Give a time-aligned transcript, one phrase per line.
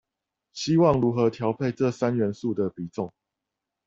[0.53, 3.13] 希望如何調配這三元素的比重